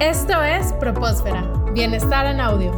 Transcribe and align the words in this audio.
Esto 0.00 0.40
es 0.44 0.72
Propósfera, 0.74 1.42
Bienestar 1.74 2.26
en 2.26 2.38
Audio. 2.38 2.70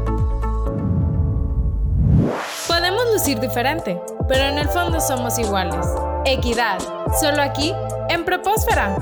Podemos 2.67 3.03
lucir 3.13 3.39
diferente, 3.39 4.01
pero 4.27 4.45
en 4.45 4.57
el 4.57 4.67
fondo 4.69 4.99
somos 5.03 5.39
iguales. 5.39 5.87
Equidad, 6.25 6.79
solo 7.21 7.43
aquí, 7.43 7.75
en 8.09 8.25
Propósfera. 8.25 8.97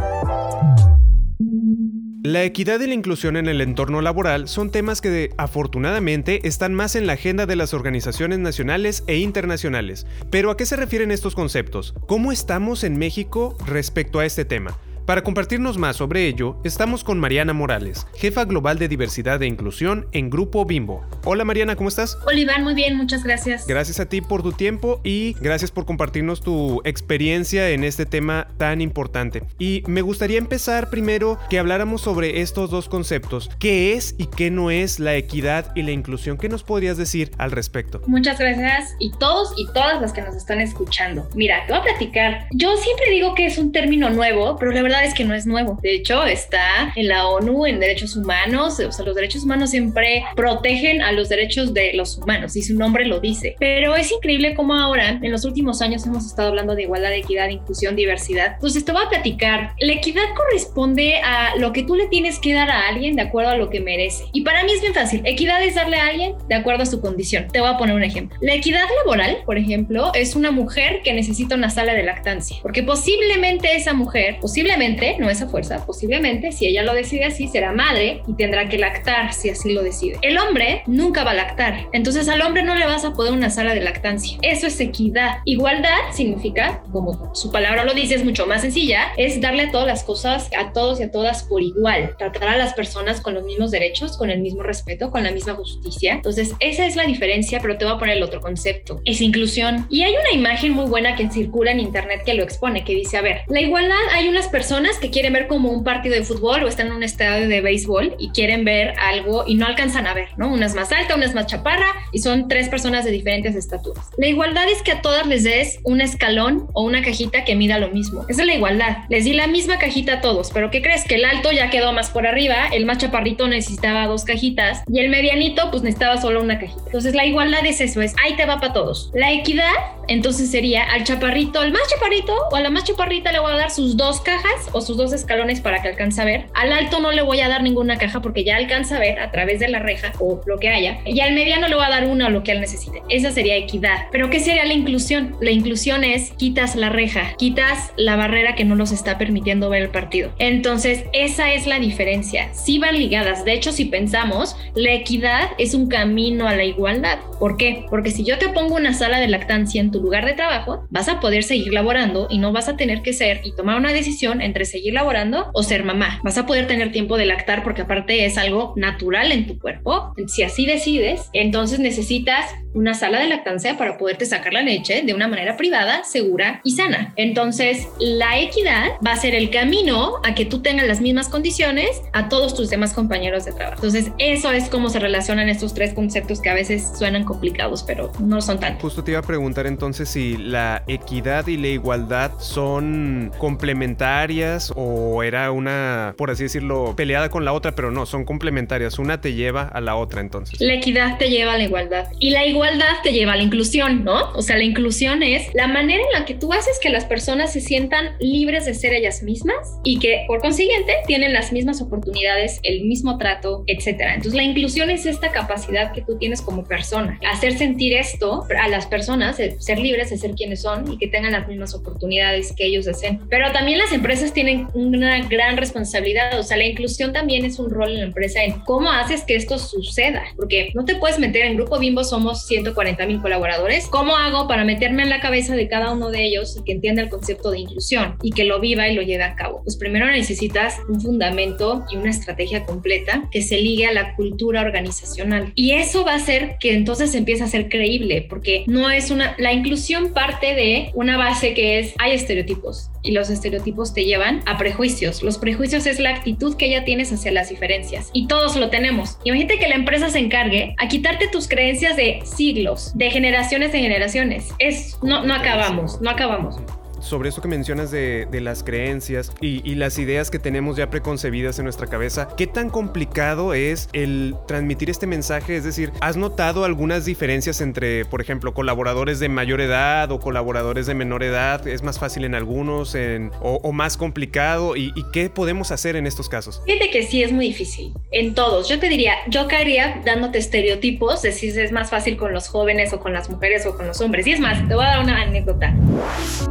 La 2.24 2.42
equidad 2.42 2.80
y 2.80 2.88
la 2.88 2.94
inclusión 2.94 3.36
en 3.36 3.46
el 3.46 3.60
entorno 3.60 4.02
laboral 4.02 4.48
son 4.48 4.72
temas 4.72 5.00
que 5.00 5.30
afortunadamente 5.38 6.40
están 6.48 6.74
más 6.74 6.96
en 6.96 7.06
la 7.06 7.12
agenda 7.12 7.46
de 7.46 7.54
las 7.54 7.72
organizaciones 7.72 8.40
nacionales 8.40 9.04
e 9.06 9.18
internacionales. 9.18 10.08
Pero 10.28 10.50
¿a 10.50 10.56
qué 10.56 10.66
se 10.66 10.74
refieren 10.74 11.12
estos 11.12 11.36
conceptos? 11.36 11.94
¿Cómo 12.08 12.32
estamos 12.32 12.82
en 12.82 12.98
México 12.98 13.56
respecto 13.64 14.18
a 14.18 14.26
este 14.26 14.44
tema? 14.44 14.76
Para 15.08 15.22
compartirnos 15.22 15.78
más 15.78 15.96
sobre 15.96 16.26
ello, 16.26 16.60
estamos 16.64 17.02
con 17.02 17.18
Mariana 17.18 17.54
Morales, 17.54 18.06
jefa 18.18 18.44
global 18.44 18.78
de 18.78 18.88
diversidad 18.88 19.42
e 19.42 19.46
inclusión 19.46 20.06
en 20.12 20.28
Grupo 20.28 20.66
Bimbo. 20.66 21.02
Hola 21.24 21.46
Mariana, 21.46 21.76
¿cómo 21.76 21.88
estás? 21.88 22.18
Hola 22.26 22.38
Iván, 22.38 22.62
muy 22.62 22.74
bien, 22.74 22.94
muchas 22.94 23.24
gracias. 23.24 23.66
Gracias 23.66 24.00
a 24.00 24.06
ti 24.06 24.20
por 24.20 24.42
tu 24.42 24.52
tiempo 24.52 25.00
y 25.04 25.34
gracias 25.40 25.70
por 25.70 25.86
compartirnos 25.86 26.42
tu 26.42 26.82
experiencia 26.84 27.70
en 27.70 27.84
este 27.84 28.04
tema 28.04 28.48
tan 28.58 28.82
importante. 28.82 29.44
Y 29.58 29.82
me 29.86 30.02
gustaría 30.02 30.36
empezar 30.36 30.90
primero 30.90 31.38
que 31.48 31.58
habláramos 31.58 32.02
sobre 32.02 32.42
estos 32.42 32.68
dos 32.68 32.90
conceptos, 32.90 33.50
qué 33.58 33.94
es 33.94 34.14
y 34.18 34.26
qué 34.26 34.50
no 34.50 34.70
es 34.70 35.00
la 35.00 35.14
equidad 35.14 35.74
y 35.74 35.84
la 35.84 35.92
inclusión. 35.92 36.36
¿Qué 36.36 36.50
nos 36.50 36.64
podrías 36.64 36.98
decir 36.98 37.30
al 37.38 37.52
respecto? 37.52 38.02
Muchas 38.06 38.38
gracias 38.38 38.94
y 38.98 39.10
todos 39.12 39.54
y 39.56 39.72
todas 39.72 40.02
las 40.02 40.12
que 40.12 40.20
nos 40.20 40.36
están 40.36 40.60
escuchando. 40.60 41.26
Mira, 41.34 41.64
te 41.66 41.72
voy 41.72 41.80
a 41.80 41.84
platicar. 41.84 42.46
Yo 42.50 42.76
siempre 42.76 43.10
digo 43.10 43.34
que 43.34 43.46
es 43.46 43.56
un 43.56 43.72
término 43.72 44.10
nuevo, 44.10 44.58
pero 44.58 44.70
la 44.70 44.82
verdad 44.82 44.97
es 45.04 45.14
que 45.14 45.24
no 45.24 45.34
es 45.34 45.46
nuevo. 45.46 45.78
De 45.82 45.94
hecho, 45.94 46.24
está 46.24 46.92
en 46.96 47.08
la 47.08 47.28
ONU, 47.28 47.66
en 47.66 47.80
derechos 47.80 48.16
humanos. 48.16 48.80
O 48.80 48.92
sea, 48.92 49.04
los 49.04 49.14
derechos 49.14 49.44
humanos 49.44 49.70
siempre 49.70 50.24
protegen 50.36 51.02
a 51.02 51.12
los 51.12 51.28
derechos 51.28 51.74
de 51.74 51.92
los 51.94 52.18
humanos 52.18 52.56
y 52.56 52.62
su 52.62 52.74
nombre 52.74 53.06
lo 53.06 53.20
dice. 53.20 53.56
Pero 53.58 53.96
es 53.96 54.10
increíble 54.10 54.54
cómo 54.54 54.74
ahora, 54.74 55.18
en 55.22 55.30
los 55.30 55.44
últimos 55.44 55.82
años, 55.82 56.06
hemos 56.06 56.26
estado 56.26 56.48
hablando 56.48 56.74
de 56.74 56.82
igualdad, 56.82 57.12
equidad, 57.12 57.48
inclusión, 57.48 57.96
diversidad. 57.96 58.54
Entonces, 58.54 58.84
te 58.84 58.92
voy 58.92 59.02
a 59.04 59.08
platicar. 59.08 59.72
La 59.80 59.92
equidad 59.92 60.22
corresponde 60.36 61.16
a 61.22 61.56
lo 61.56 61.72
que 61.72 61.82
tú 61.82 61.94
le 61.94 62.08
tienes 62.08 62.38
que 62.38 62.52
dar 62.52 62.70
a 62.70 62.88
alguien 62.88 63.16
de 63.16 63.22
acuerdo 63.22 63.50
a 63.50 63.56
lo 63.56 63.70
que 63.70 63.80
merece. 63.80 64.24
Y 64.32 64.42
para 64.42 64.64
mí 64.64 64.72
es 64.72 64.80
bien 64.80 64.94
fácil. 64.94 65.22
Equidad 65.24 65.62
es 65.62 65.74
darle 65.74 65.96
a 65.96 66.06
alguien 66.06 66.34
de 66.48 66.54
acuerdo 66.54 66.82
a 66.82 66.86
su 66.86 67.00
condición. 67.00 67.48
Te 67.52 67.60
voy 67.60 67.70
a 67.70 67.76
poner 67.76 67.94
un 67.94 68.04
ejemplo. 68.04 68.36
La 68.40 68.54
equidad 68.54 68.84
laboral, 69.04 69.38
por 69.44 69.58
ejemplo, 69.58 70.12
es 70.14 70.34
una 70.36 70.50
mujer 70.50 71.00
que 71.02 71.12
necesita 71.12 71.54
una 71.54 71.70
sala 71.70 71.94
de 71.94 72.02
lactancia. 72.02 72.58
Porque 72.62 72.82
posiblemente 72.82 73.74
esa 73.76 73.92
mujer, 73.92 74.38
posiblemente 74.40 74.87
no 75.18 75.28
esa 75.28 75.48
fuerza, 75.48 75.84
posiblemente, 75.84 76.52
si 76.52 76.66
ella 76.66 76.82
lo 76.82 76.94
decide 76.94 77.24
así, 77.24 77.48
será 77.48 77.72
madre 77.72 78.22
y 78.26 78.34
tendrá 78.34 78.68
que 78.68 78.78
lactar 78.78 79.32
si 79.34 79.50
así 79.50 79.72
lo 79.72 79.82
decide. 79.82 80.18
El 80.22 80.38
hombre 80.38 80.82
nunca 80.86 81.24
va 81.24 81.32
a 81.32 81.34
lactar, 81.34 81.86
entonces 81.92 82.28
al 82.28 82.40
hombre 82.42 82.62
no 82.62 82.74
le 82.74 82.86
vas 82.86 83.04
a 83.04 83.12
poder 83.12 83.32
una 83.32 83.50
sala 83.50 83.74
de 83.74 83.80
lactancia. 83.80 84.38
Eso 84.42 84.66
es 84.66 84.80
equidad. 84.80 85.38
Igualdad 85.44 85.98
significa, 86.12 86.82
como 86.90 87.34
su 87.34 87.52
palabra 87.52 87.84
lo 87.84 87.92
dice, 87.92 88.14
es 88.14 88.24
mucho 88.24 88.46
más 88.46 88.62
sencilla, 88.62 89.12
es 89.16 89.40
darle 89.40 89.66
todas 89.66 89.86
las 89.86 90.04
cosas 90.04 90.48
a 90.58 90.72
todos 90.72 91.00
y 91.00 91.04
a 91.04 91.10
todas 91.10 91.42
por 91.42 91.62
igual, 91.62 92.14
tratar 92.18 92.48
a 92.48 92.56
las 92.56 92.74
personas 92.74 93.20
con 93.20 93.34
los 93.34 93.44
mismos 93.44 93.70
derechos, 93.70 94.16
con 94.16 94.30
el 94.30 94.40
mismo 94.40 94.62
respeto, 94.62 95.10
con 95.10 95.22
la 95.22 95.32
misma 95.32 95.54
justicia. 95.54 96.14
Entonces, 96.14 96.54
esa 96.60 96.86
es 96.86 96.96
la 96.96 97.04
diferencia, 97.04 97.60
pero 97.60 97.76
te 97.76 97.84
voy 97.84 97.94
a 97.94 97.98
poner 97.98 98.16
el 98.16 98.22
otro 98.22 98.40
concepto, 98.40 99.00
es 99.04 99.20
inclusión. 99.20 99.86
Y 99.90 100.02
hay 100.02 100.14
una 100.14 100.32
imagen 100.32 100.72
muy 100.72 100.86
buena 100.86 101.14
que 101.14 101.28
circula 101.30 101.72
en 101.72 101.80
internet 101.80 102.22
que 102.24 102.34
lo 102.34 102.42
expone, 102.42 102.84
que 102.84 102.94
dice, 102.94 103.16
a 103.16 103.22
ver, 103.22 103.42
la 103.48 103.60
igualdad 103.60 103.96
hay 104.12 104.28
unas 104.28 104.48
personas 104.48 104.67
que 105.00 105.10
quieren 105.10 105.32
ver 105.32 105.46
como 105.46 105.70
un 105.70 105.84
partido 105.84 106.14
de 106.14 106.22
fútbol 106.22 106.64
o 106.64 106.68
están 106.68 106.88
en 106.88 106.92
un 106.92 107.02
estadio 107.02 107.48
de 107.48 107.60
béisbol 107.60 108.16
y 108.18 108.30
quieren 108.30 108.64
ver 108.64 108.94
algo 108.98 109.44
y 109.46 109.54
no 109.54 109.66
alcanzan 109.66 110.06
a 110.06 110.14
ver, 110.14 110.28
¿no? 110.36 110.48
Una 110.48 110.66
es 110.66 110.74
más 110.74 110.92
alta, 110.92 111.14
una 111.14 111.24
es 111.24 111.34
más 111.34 111.46
chaparra 111.46 111.86
y 112.12 112.18
son 112.18 112.48
tres 112.48 112.68
personas 112.68 113.04
de 113.04 113.10
diferentes 113.10 113.54
estaturas. 113.54 114.06
La 114.18 114.26
igualdad 114.26 114.68
es 114.68 114.82
que 114.82 114.92
a 114.92 115.02
todas 115.02 115.26
les 115.26 115.44
des 115.44 115.80
un 115.84 116.00
escalón 116.00 116.68
o 116.74 116.82
una 116.82 117.02
cajita 117.02 117.44
que 117.44 117.54
mida 117.54 117.78
lo 117.78 117.90
mismo. 117.90 118.24
Esa 118.28 118.42
es 118.42 118.46
la 118.46 118.54
igualdad. 118.54 118.98
Les 119.08 119.24
di 119.24 119.32
la 119.32 119.46
misma 119.46 119.78
cajita 119.78 120.14
a 120.14 120.20
todos, 120.20 120.50
pero 120.52 120.70
¿qué 120.70 120.82
crees? 120.82 121.04
Que 121.04 121.16
el 121.16 121.24
alto 121.24 121.50
ya 121.52 121.70
quedó 121.70 121.92
más 121.92 122.10
por 122.10 122.26
arriba, 122.26 122.68
el 122.72 122.86
más 122.86 122.98
chaparrito 122.98 123.48
necesitaba 123.48 124.06
dos 124.06 124.24
cajitas 124.24 124.82
y 124.92 125.00
el 125.00 125.08
medianito 125.08 125.70
pues 125.70 125.82
necesitaba 125.82 126.20
solo 126.20 126.42
una 126.42 126.58
cajita. 126.58 126.82
Entonces 126.86 127.14
la 127.14 127.26
igualdad 127.26 127.64
es 127.64 127.80
eso, 127.80 128.00
es 128.00 128.14
ahí 128.22 128.36
te 128.36 128.46
va 128.46 128.60
para 128.60 128.72
todos. 128.72 129.10
La 129.14 129.32
equidad 129.32 129.72
entonces 130.08 130.50
sería 130.50 130.84
al 130.84 131.04
chaparrito, 131.04 131.60
al 131.60 131.72
más 131.72 131.82
chaparrito 131.88 132.34
o 132.50 132.56
a 132.56 132.60
la 132.60 132.70
más 132.70 132.84
chaparrita 132.84 133.30
le 133.32 133.38
voy 133.38 133.52
a 133.52 133.56
dar 133.56 133.70
sus 133.70 133.96
dos 133.96 134.20
cajas 134.20 134.68
o 134.72 134.80
sus 134.80 134.96
dos 134.96 135.12
escalones 135.12 135.60
para 135.60 135.82
que 135.82 135.88
alcance 135.88 136.20
a 136.20 136.24
ver. 136.24 136.46
Al 136.54 136.72
alto 136.72 137.00
no 137.00 137.12
le 137.12 137.22
voy 137.22 137.40
a 137.40 137.48
dar 137.48 137.62
ninguna 137.62 137.98
caja 137.98 138.20
porque 138.20 138.44
ya 138.44 138.56
alcanza 138.56 138.96
a 138.96 139.00
ver 139.00 139.20
a 139.20 139.30
través 139.30 139.60
de 139.60 139.68
la 139.68 139.78
reja 139.78 140.12
o 140.18 140.40
lo 140.46 140.58
que 140.58 140.68
haya. 140.68 140.98
Y 141.04 141.20
al 141.20 141.34
mediano 141.34 141.68
le 141.68 141.74
voy 141.74 141.84
a 141.84 141.90
dar 141.90 142.06
una 142.06 142.26
o 142.26 142.30
lo 142.30 142.42
que 142.42 142.52
él 142.52 142.60
necesite. 142.60 143.02
Esa 143.08 143.30
sería 143.30 143.56
equidad. 143.56 144.06
Pero 144.10 144.30
¿qué 144.30 144.40
sería 144.40 144.64
la 144.64 144.74
inclusión? 144.74 145.36
La 145.40 145.50
inclusión 145.50 146.04
es 146.04 146.32
quitas 146.32 146.74
la 146.74 146.88
reja, 146.88 147.34
quitas 147.36 147.92
la 147.96 148.16
barrera 148.16 148.54
que 148.54 148.64
no 148.64 148.74
nos 148.74 148.92
está 148.92 149.18
permitiendo 149.18 149.68
ver 149.68 149.82
el 149.82 149.90
partido. 149.90 150.32
Entonces, 150.38 151.04
esa 151.12 151.52
es 151.52 151.66
la 151.66 151.78
diferencia. 151.78 152.52
Si 152.54 152.78
van 152.78 152.98
ligadas. 152.98 153.44
De 153.44 153.52
hecho, 153.52 153.72
si 153.72 153.84
pensamos, 153.84 154.56
la 154.74 154.92
equidad 154.92 155.50
es 155.58 155.74
un 155.74 155.88
camino 155.88 156.48
a 156.48 156.56
la 156.56 156.64
igualdad. 156.64 157.18
¿Por 157.38 157.56
qué? 157.56 157.84
Porque 157.90 158.10
si 158.10 158.24
yo 158.24 158.38
te 158.38 158.48
pongo 158.48 158.76
una 158.76 158.94
sala 158.94 159.20
de 159.20 159.28
lactancia 159.28 159.80
en 159.80 159.90
tu 159.90 159.97
lugar 160.00 160.24
de 160.24 160.34
trabajo, 160.34 160.86
vas 160.90 161.08
a 161.08 161.20
poder 161.20 161.42
seguir 161.42 161.72
laborando 161.72 162.26
y 162.30 162.38
no 162.38 162.52
vas 162.52 162.68
a 162.68 162.76
tener 162.76 163.02
que 163.02 163.12
ser 163.12 163.40
y 163.44 163.54
tomar 163.54 163.76
una 163.76 163.92
decisión 163.92 164.40
entre 164.40 164.64
seguir 164.64 164.94
laborando 164.94 165.50
o 165.52 165.62
ser 165.62 165.84
mamá. 165.84 166.20
Vas 166.22 166.38
a 166.38 166.46
poder 166.46 166.66
tener 166.66 166.92
tiempo 166.92 167.16
de 167.16 167.26
lactar 167.26 167.62
porque 167.62 167.82
aparte 167.82 168.24
es 168.24 168.38
algo 168.38 168.72
natural 168.76 169.32
en 169.32 169.46
tu 169.46 169.58
cuerpo. 169.58 170.14
Si 170.26 170.42
así 170.42 170.66
decides, 170.66 171.28
entonces 171.32 171.78
necesitas 171.78 172.46
una 172.74 172.94
sala 172.94 173.20
de 173.20 173.28
lactancia 173.28 173.76
para 173.76 173.98
poderte 173.98 174.26
sacar 174.26 174.52
la 174.52 174.62
leche 174.62 175.02
de 175.02 175.14
una 175.14 175.26
manera 175.26 175.56
privada, 175.56 176.04
segura 176.04 176.60
y 176.64 176.72
sana. 176.72 177.12
Entonces, 177.16 177.88
la 177.98 178.38
equidad 178.38 178.92
va 179.04 179.12
a 179.12 179.16
ser 179.16 179.34
el 179.34 179.50
camino 179.50 180.14
a 180.24 180.34
que 180.34 180.44
tú 180.44 180.60
tengas 180.60 180.86
las 180.86 181.00
mismas 181.00 181.28
condiciones 181.28 181.88
a 182.12 182.28
todos 182.28 182.54
tus 182.54 182.70
demás 182.70 182.92
compañeros 182.92 183.44
de 183.44 183.52
trabajo. 183.52 183.76
Entonces, 183.76 184.12
eso 184.18 184.52
es 184.52 184.68
cómo 184.68 184.90
se 184.90 184.98
relacionan 184.98 185.48
estos 185.48 185.74
tres 185.74 185.94
conceptos 185.94 186.40
que 186.40 186.50
a 186.50 186.54
veces 186.54 186.92
suenan 186.98 187.24
complicados, 187.24 187.82
pero 187.82 188.12
no 188.20 188.40
son 188.40 188.60
tan. 188.60 188.78
Justo 188.78 189.02
te 189.02 189.12
iba 189.12 189.20
a 189.20 189.24
preguntar 189.24 189.66
entonces 189.66 189.87
si 189.92 190.36
la 190.36 190.82
equidad 190.86 191.46
y 191.46 191.56
la 191.56 191.68
igualdad 191.68 192.32
son 192.38 193.32
complementarias 193.38 194.72
o 194.76 195.22
era 195.22 195.50
una, 195.50 196.14
por 196.16 196.30
así 196.30 196.44
decirlo, 196.44 196.94
peleada 196.96 197.28
con 197.28 197.44
la 197.44 197.52
otra, 197.52 197.74
pero 197.74 197.90
no, 197.90 198.06
son 198.06 198.24
complementarias. 198.24 198.98
Una 198.98 199.20
te 199.20 199.34
lleva 199.34 199.62
a 199.62 199.80
la 199.80 199.96
otra 199.96 200.20
entonces. 200.20 200.60
La 200.60 200.74
equidad 200.74 201.18
te 201.18 201.30
lleva 201.30 201.54
a 201.54 201.58
la 201.58 201.64
igualdad 201.64 202.08
y 202.18 202.30
la 202.30 202.46
igualdad 202.46 202.96
te 203.02 203.12
lleva 203.12 203.32
a 203.32 203.36
la 203.36 203.42
inclusión, 203.42 204.04
¿no? 204.04 204.30
O 204.34 204.42
sea, 204.42 204.56
la 204.56 204.64
inclusión 204.64 205.22
es 205.22 205.52
la 205.54 205.66
manera 205.66 206.02
en 206.02 206.20
la 206.20 206.24
que 206.24 206.34
tú 206.34 206.52
haces 206.52 206.78
que 206.80 206.90
las 206.90 207.04
personas 207.04 207.52
se 207.52 207.60
sientan 207.60 208.16
libres 208.20 208.66
de 208.66 208.74
ser 208.74 208.92
ellas 208.92 209.22
mismas 209.22 209.78
y 209.84 209.98
que 209.98 210.24
por 210.26 210.40
consiguiente 210.40 210.92
tienen 211.06 211.32
las 211.32 211.52
mismas 211.52 211.80
oportunidades, 211.80 212.60
el 212.62 212.84
mismo 212.84 213.18
trato, 213.18 213.64
etcétera. 213.66 214.14
Entonces, 214.14 214.34
la 214.34 214.42
inclusión 214.42 214.90
es 214.90 215.06
esta 215.06 215.30
capacidad 215.32 215.92
que 215.92 216.02
tú 216.02 216.18
tienes 216.18 216.42
como 216.42 216.64
persona, 216.64 217.18
hacer 217.30 217.56
sentir 217.56 217.92
esto 217.94 218.44
a 218.60 218.68
las 218.68 218.86
personas, 218.86 219.36
ser 219.36 219.77
libres 219.80 220.10
de 220.10 220.18
ser 220.18 220.32
quienes 220.32 220.62
son 220.62 220.92
y 220.92 220.98
que 220.98 221.08
tengan 221.08 221.32
las 221.32 221.48
mismas 221.48 221.74
oportunidades 221.74 222.52
que 222.56 222.66
ellos 222.66 222.84
deseen. 222.84 223.20
Pero 223.28 223.50
también 223.52 223.78
las 223.78 223.92
empresas 223.92 224.32
tienen 224.32 224.68
una 224.74 225.26
gran 225.28 225.56
responsabilidad, 225.56 226.38
o 226.38 226.42
sea, 226.42 226.56
la 226.56 226.66
inclusión 226.66 227.12
también 227.12 227.44
es 227.44 227.58
un 227.58 227.70
rol 227.70 227.90
en 227.90 227.98
la 227.98 228.04
empresa 228.04 228.42
en 228.42 228.60
cómo 228.60 228.90
haces 228.90 229.24
que 229.24 229.36
esto 229.36 229.58
suceda, 229.58 230.22
porque 230.36 230.70
no 230.74 230.84
te 230.84 230.96
puedes 230.96 231.18
meter 231.18 231.46
en 231.46 231.56
Grupo 231.56 231.78
Bimbo, 231.78 232.04
somos 232.04 232.46
140 232.46 233.06
mil 233.06 233.20
colaboradores. 233.20 233.86
¿Cómo 233.86 234.16
hago 234.16 234.48
para 234.48 234.64
meterme 234.64 235.02
en 235.02 235.10
la 235.10 235.20
cabeza 235.20 235.54
de 235.54 235.68
cada 235.68 235.92
uno 235.92 236.10
de 236.10 236.24
ellos 236.24 236.56
y 236.58 236.64
que 236.64 236.72
entienda 236.72 237.02
el 237.02 237.08
concepto 237.08 237.50
de 237.50 237.60
inclusión 237.60 238.16
y 238.22 238.30
que 238.30 238.44
lo 238.44 238.60
viva 238.60 238.88
y 238.88 238.94
lo 238.94 239.02
lleve 239.02 239.24
a 239.24 239.34
cabo? 239.34 239.62
Pues 239.64 239.76
primero 239.76 240.06
necesitas 240.06 240.76
un 240.88 241.00
fundamento 241.00 241.84
y 241.90 241.96
una 241.96 242.10
estrategia 242.10 242.64
completa 242.64 243.28
que 243.30 243.42
se 243.42 243.58
ligue 243.58 243.86
a 243.86 243.92
la 243.92 244.14
cultura 244.14 244.60
organizacional. 244.62 245.52
Y 245.54 245.72
eso 245.72 246.04
va 246.04 246.12
a 246.12 246.16
hacer 246.16 246.56
que 246.60 246.72
entonces 246.72 247.14
empiece 247.14 247.44
a 247.44 247.48
ser 247.48 247.68
creíble, 247.68 248.26
porque 248.28 248.64
no 248.66 248.90
es 248.90 249.10
una, 249.10 249.34
la 249.38 249.52
inclusión 249.58 250.12
parte 250.12 250.54
de 250.54 250.90
una 250.94 251.16
base 251.16 251.54
que 251.54 251.78
es, 251.78 251.94
hay 251.98 252.12
estereotipos 252.12 252.90
y 253.02 253.12
los 253.12 253.30
estereotipos 253.30 253.94
te 253.94 254.04
llevan 254.04 254.42
a 254.46 254.58
prejuicios. 254.58 255.22
Los 255.22 255.38
prejuicios 255.38 255.86
es 255.86 256.00
la 256.00 256.10
actitud 256.10 256.56
que 256.56 256.70
ya 256.70 256.84
tienes 256.84 257.12
hacia 257.12 257.32
las 257.32 257.48
diferencias 257.48 258.10
y 258.12 258.26
todos 258.26 258.56
lo 258.56 258.70
tenemos. 258.70 259.18
Imagínate 259.24 259.58
que 259.58 259.68
la 259.68 259.76
empresa 259.76 260.10
se 260.10 260.18
encargue 260.18 260.74
a 260.78 260.88
quitarte 260.88 261.28
tus 261.28 261.48
creencias 261.48 261.96
de 261.96 262.20
siglos, 262.24 262.92
de 262.96 263.10
generaciones 263.10 263.72
de 263.72 263.80
generaciones. 263.80 264.54
Es 264.58 264.98
no 265.02 265.24
no 265.24 265.34
acabamos, 265.34 266.00
no 266.00 266.10
acabamos. 266.10 266.56
Sobre 267.00 267.28
eso 267.28 267.40
que 267.40 267.48
mencionas 267.48 267.90
de, 267.90 268.26
las 268.38 268.62
creencias 268.62 269.32
y, 269.40 269.74
las 269.74 269.98
ideas 269.98 270.30
que 270.30 270.38
tenemos 270.38 270.76
ya 270.76 270.90
preconcebidas 270.90 271.58
en 271.58 271.64
nuestra 271.64 271.86
cabeza. 271.86 272.28
¿Qué 272.36 272.46
tan 272.46 272.70
complicado 272.70 273.54
es 273.54 273.88
el 273.92 274.34
transmitir 274.46 274.90
este 274.90 275.06
mensaje? 275.06 275.56
Es 275.56 275.64
decir, 275.64 275.92
¿has 276.00 276.16
notado 276.16 276.64
algunas 276.64 277.04
diferencias 277.04 277.60
entre, 277.60 278.04
por 278.04 278.20
ejemplo, 278.20 278.54
colaboradores 278.54 279.20
de 279.20 279.28
mayor 279.28 279.60
edad 279.60 280.10
o 280.10 280.18
colaboradores 280.18 280.86
de 280.86 280.94
menor 280.94 281.22
edad? 281.22 281.66
¿Es 281.66 281.82
más 281.82 281.98
fácil 281.98 282.24
en 282.24 282.34
algunos 282.34 282.96
o, 283.40 283.72
más 283.72 283.96
complicado? 283.96 284.76
¿Y, 284.76 284.92
qué 285.12 285.30
podemos 285.30 285.70
hacer 285.70 285.96
en 285.96 286.06
estos 286.06 286.28
casos? 286.28 286.60
Fíjate 286.66 286.90
que 286.90 287.02
sí 287.04 287.22
es 287.22 287.32
muy 287.32 287.46
difícil. 287.46 287.94
En 288.10 288.34
todos. 288.34 288.68
Yo 288.68 288.78
te 288.78 288.88
diría, 288.88 289.14
yo 289.28 289.48
caería 289.48 290.02
dándote 290.04 290.38
estereotipos 290.38 291.22
de 291.22 291.32
si 291.32 291.48
es 291.48 291.72
más 291.72 291.90
fácil 291.90 292.16
con 292.16 292.32
los 292.32 292.48
jóvenes 292.48 292.92
o 292.92 293.00
con 293.00 293.12
las 293.12 293.30
mujeres 293.30 293.64
o 293.66 293.76
con 293.76 293.86
los 293.86 294.00
hombres. 294.00 294.26
Y 294.26 294.32
es 294.32 294.40
más, 294.40 294.66
te 294.66 294.74
voy 294.74 294.84
a 294.84 294.88
dar 294.88 295.00
una 295.00 295.22
anécdota. 295.22 295.74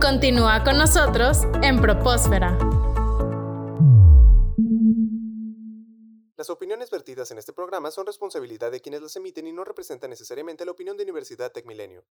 Continúa 0.02 0.37
con 0.38 0.78
nosotros 0.78 1.40
en 1.64 1.82
Propósfera. 1.82 2.56
Las 6.38 6.52
opiniones 6.52 6.92
vertidas 6.92 7.32
en 7.32 7.40
este 7.40 7.54
programa 7.54 7.90
son 7.90 8.06
responsabilidad 8.06 8.72
de 8.72 8.80
quienes 8.80 9.02
las 9.02 9.16
emiten 9.16 9.48
y 9.48 9.52
no 9.52 9.64
representan 9.64 10.12
necesariamente 10.12 10.64
la 10.64 10.72
opinión 10.72 10.96
de 10.96 11.04
Universidad 11.04 11.52
Tecmilenio. 11.52 12.06